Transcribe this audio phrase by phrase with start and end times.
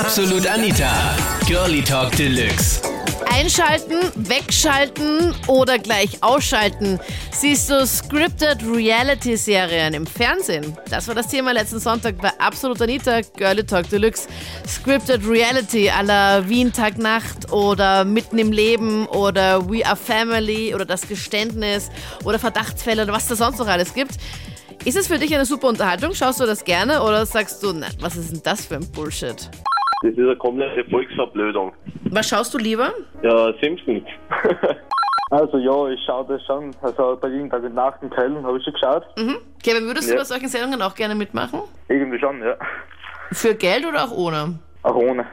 [0.00, 0.90] Absolut Anita.
[1.46, 2.80] Girlie Talk Deluxe.
[3.32, 6.98] Einschalten, wegschalten oder gleich ausschalten.
[7.30, 10.76] Siehst du Scripted Reality-Serien im Fernsehen?
[10.90, 14.26] Das war das Thema letzten Sonntag bei Absolut Anita, Girlie Talk Deluxe.
[14.66, 20.74] Scripted Reality à la Wien Tag Nacht oder Mitten im Leben oder We Are Family
[20.74, 21.88] oder Das Geständnis
[22.24, 24.14] oder Verdachtsfälle oder was da sonst noch alles gibt.
[24.84, 26.14] Ist es für dich eine super Unterhaltung?
[26.14, 29.48] Schaust du das gerne oder sagst du, nein, was ist denn das für ein Bullshit?
[30.04, 31.72] Das ist eine komplette Volksverblödung.
[32.10, 32.90] Was schaust du lieber?
[33.22, 34.04] Ja, Simpsons.
[35.30, 36.70] Also ja, ich schaue das schon.
[36.82, 39.04] Also bei Jeden Tag und Nacht in Köln habe ich schon geschaut.
[39.16, 39.36] Mhm.
[39.64, 40.18] Kevin, würdest du Ja.
[40.20, 41.62] bei solchen Sendungen auch gerne mitmachen?
[41.88, 42.54] Irgendwie schon, ja.
[43.32, 44.58] Für Geld oder auch ohne?
[44.82, 45.26] Auch ohne.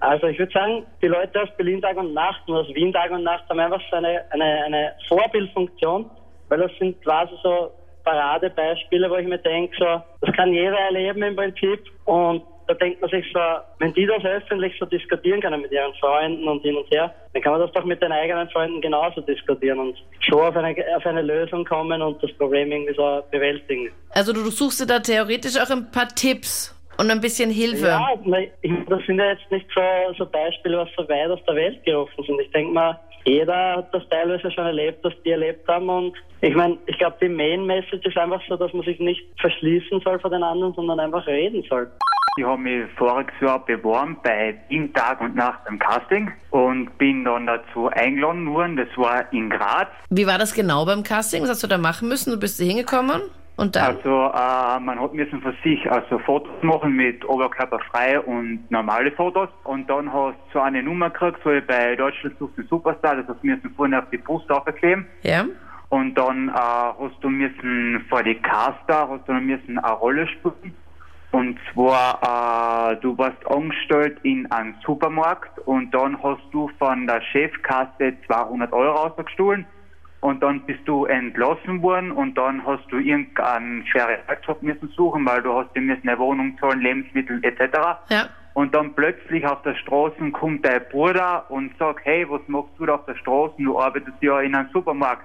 [0.00, 3.10] Also ich würde sagen, die Leute aus Berlin Tag und Nacht und aus Wien Tag
[3.10, 6.08] und Nacht haben einfach so eine, eine, eine Vorbildfunktion,
[6.48, 7.72] weil das sind quasi so
[8.04, 13.00] Paradebeispiele, wo ich mir denke, so, das kann jeder erleben im Prinzip und da denkt
[13.00, 13.40] man sich so,
[13.80, 17.42] wenn die das öffentlich so diskutieren können mit ihren Freunden und hin und her, dann
[17.42, 21.04] kann man das doch mit den eigenen Freunden genauso diskutieren und schon auf eine, auf
[21.04, 23.90] eine Lösung kommen und das Problem irgendwie so bewältigen.
[24.10, 27.86] Also du, suchst dir da theoretisch auch ein paar Tipps und ein bisschen Hilfe.
[27.86, 28.08] Ja,
[28.88, 29.80] das sind ja jetzt nicht so,
[30.16, 32.40] so Beispiele, was so weit aus der Welt gerufen sind.
[32.40, 35.88] Ich denke mal, jeder hat das teilweise schon erlebt, was die erlebt haben.
[35.88, 39.22] Und ich meine, ich glaube, die Main Message ist einfach so, dass man sich nicht
[39.40, 41.90] verschließen soll vor den anderen, sondern einfach reden soll.
[42.38, 47.26] Ich habe mich voriges Jahr beworben bei Wien Tag und Nacht im Casting und bin
[47.26, 48.76] dann dazu eingeladen worden.
[48.78, 49.88] Das war in Graz.
[50.08, 51.42] Wie war das genau beim Casting?
[51.42, 52.30] Was hast du da machen müssen?
[52.30, 53.20] Du bist da hingekommen
[53.56, 53.96] und dann?
[53.96, 59.12] Also äh, man hat müssen für sich also Fotos machen mit Oberkörper frei und normale
[59.12, 59.50] Fotos.
[59.64, 63.16] Und dann hast du so eine Nummer gekriegt, so wie bei Deutschland sucht den Superstar,
[63.16, 65.06] das hast du müssen vorne auf die Brust aufkleben.
[65.22, 65.44] ja?
[65.90, 70.74] Und dann äh, hast du müssen vor die Caster, hast du müssen eine Rolle spielen.
[71.32, 77.22] Und zwar, äh, du warst angestellt in einem Supermarkt und dann hast du von der
[77.22, 79.66] Chefkasse 200 Euro rausgestohlen
[80.20, 85.26] und dann bist du entlassen worden und dann hast du irgendeinen schweren Job müssen suchen,
[85.26, 87.78] weil du hast dir müssen eine Wohnung zahlen, Lebensmittel etc.
[88.10, 88.28] Ja.
[88.54, 92.86] Und dann plötzlich auf der Straße kommt dein Bruder und sagt, hey, was machst du
[92.86, 93.54] da auf der Straße?
[93.58, 95.24] Du arbeitest ja in einem Supermarkt.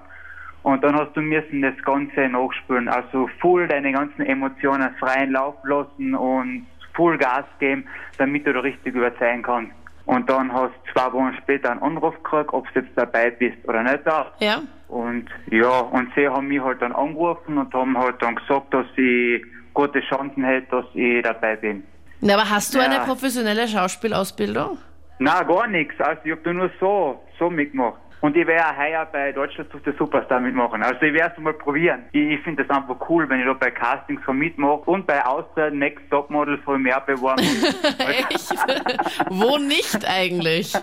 [0.68, 2.88] Und dann hast du müssen das Ganze nachspülen.
[2.90, 7.86] Also voll deine ganzen Emotionen freien Lauf lassen und voll Gas geben,
[8.18, 9.72] damit du da richtig überzeugen kannst.
[10.04, 13.56] Und dann hast du zwei Wochen später einen Anruf gekriegt, ob du jetzt dabei bist
[13.66, 14.30] oder nicht da.
[14.40, 14.60] Ja?
[14.88, 18.86] Und ja, und sie haben mich halt dann angerufen und haben halt dann gesagt, dass
[18.96, 19.42] ich
[19.72, 21.82] gute Chancen hätte, dass ich dabei bin.
[22.20, 22.84] Na, aber hast du Ja.
[22.84, 24.76] eine professionelle Schauspielausbildung?
[25.18, 26.00] Na, gar nichts.
[26.00, 28.00] Also ich hab da nur so, so mitgemacht.
[28.20, 30.82] Und ich werde heuer bei Deutschland sucht der Superstar mitmachen.
[30.82, 32.04] Also ich werde es mal probieren.
[32.12, 34.90] Ich, ich finde das einfach cool, wenn ich da bei Castings so mitmache.
[34.90, 37.42] Und bei Austria Next Topmodel habe mich auch beworben.
[37.98, 38.50] Echt?
[39.30, 40.74] Wo nicht eigentlich?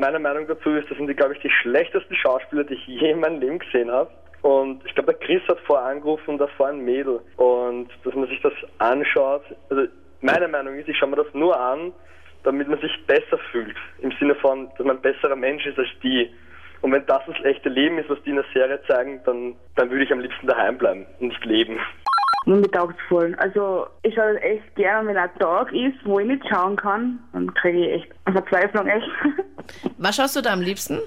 [0.00, 3.12] Meine Meinung dazu ist, das sind die, glaube ich, die schlechtesten Schauspieler, die ich je
[3.12, 4.10] in meinem Leben gesehen habe.
[4.42, 7.20] Und ich glaube, der Chris hat vorher angerufen, das war ein Mädel.
[7.36, 9.84] Und dass man sich das anschaut, also
[10.20, 11.92] meine Meinung ist, ich schaue mir das nur an,
[12.44, 13.76] damit man sich besser fühlt.
[14.00, 16.30] Im Sinne von, dass man ein besserer Mensch ist als die.
[16.82, 19.90] Und wenn das das echte Leben ist, was die in der Serie zeigen, dann, dann
[19.90, 21.78] würde ich am liebsten daheim bleiben und nicht leben.
[22.46, 23.34] Mir taugt voll.
[23.38, 27.18] Also ich schaue das echt gerne, wenn ein Tag ist, wo ich nicht schauen kann,
[27.32, 29.08] dann kriege ich echt eine Verzweiflung echt.
[29.96, 31.00] Was schaust du da am liebsten?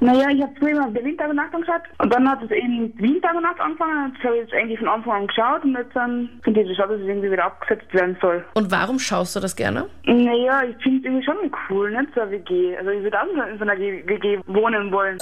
[0.00, 2.92] Naja, ich habe früher immer Berlin Tag und Nacht angeschaut und dann hat es eben
[2.98, 5.64] Wien Tag und Nacht angefangen und das habe ich jetzt eigentlich von Anfang an geschaut
[5.64, 8.44] und jetzt dann finde ich es schade, dass es irgendwie wieder abgesetzt werden soll.
[8.54, 9.86] Und warum schaust du das gerne?
[10.04, 11.36] Naja, ich finde es irgendwie schon
[11.70, 12.76] cool, nicht so eine WG.
[12.76, 15.18] Also ich würde auch in so einer WG wohnen wollen.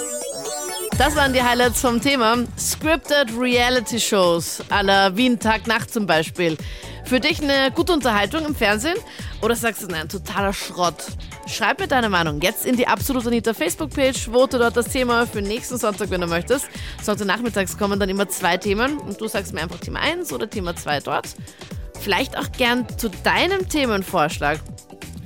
[0.96, 2.36] Das waren die Highlights vom Thema.
[2.56, 6.56] Scripted Reality Shows à la Wien Tag Nacht zum Beispiel.
[7.04, 8.96] Für dich eine gute Unterhaltung im Fernsehen?
[9.42, 11.04] Oder sagst du, nein, totaler Schrott?
[11.48, 14.30] Schreib mir deine Meinung jetzt in die Absolut Anita Facebook-Page.
[14.30, 16.68] Vote dort das Thema für nächsten Sonntag, wenn du möchtest.
[17.02, 20.48] Sonntag nachmittags kommen dann immer zwei Themen und du sagst mir einfach Thema 1 oder
[20.48, 21.26] Thema 2 dort.
[22.00, 24.60] Vielleicht auch gern zu deinem Themenvorschlag.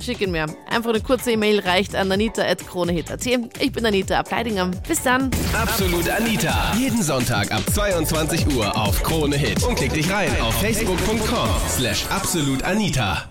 [0.01, 0.45] Schick ihn mir.
[0.69, 3.25] Einfach eine kurze E-Mail reicht an anita.kronehit.at.
[3.25, 4.71] Ich bin Anita Ableidinger.
[4.87, 5.29] Bis dann.
[5.53, 6.73] Absolut Anita.
[6.77, 9.63] Jeden Sonntag ab 22 Uhr auf Krone Hit.
[9.63, 13.25] Und klick dich rein auf facebook.com slash absolutanita.